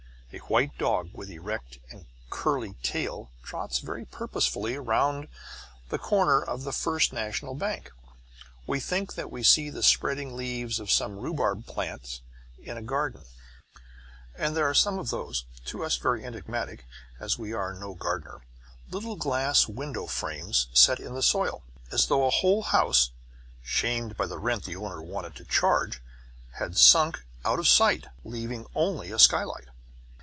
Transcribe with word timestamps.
A 0.33 0.37
white 0.45 0.77
dog 0.77 1.09
with 1.11 1.29
erect 1.29 1.77
and 1.89 2.05
curly 2.29 2.75
tail 2.81 3.29
trots 3.43 3.79
very 3.79 4.05
purposefully 4.05 4.77
round 4.77 5.27
the 5.89 5.97
corner 5.97 6.41
of 6.41 6.63
the 6.63 6.71
First 6.71 7.11
National 7.11 7.53
Bank. 7.53 7.91
We 8.65 8.79
think 8.79 9.15
that 9.15 9.29
we 9.29 9.43
see 9.43 9.69
the 9.69 9.83
spreading 9.83 10.37
leaves 10.37 10.79
of 10.79 10.89
some 10.89 11.17
rhubarb 11.17 11.65
plants 11.67 12.21
in 12.63 12.77
a 12.77 12.81
garden; 12.81 13.25
and 14.33 14.55
there 14.55 14.69
are 14.69 14.73
some 14.73 14.97
of 14.99 15.09
those 15.09 15.43
(to 15.65 15.83
us 15.83 15.97
very 15.97 16.23
enigmatic, 16.23 16.85
as 17.19 17.37
we 17.37 17.51
are 17.51 17.73
no 17.73 17.93
gardener) 17.93 18.39
little 18.89 19.17
glass 19.17 19.67
window 19.67 20.05
frames 20.07 20.67
set 20.73 21.01
in 21.01 21.13
the 21.13 21.21
soil, 21.21 21.61
as 21.91 22.07
though 22.07 22.25
a 22.25 22.29
whole 22.29 22.61
house, 22.61 23.11
shamed 23.63 24.15
by 24.15 24.25
the 24.27 24.39
rent 24.39 24.63
the 24.63 24.77
owner 24.77 25.01
wanted 25.01 25.35
to 25.35 25.43
charge, 25.43 26.01
had 26.53 26.77
sunk 26.77 27.25
out 27.43 27.59
of 27.59 27.67
sight, 27.67 28.05
leaving 28.23 28.65
only 28.73 29.11
a 29.11 29.19
skylight. 29.19 29.65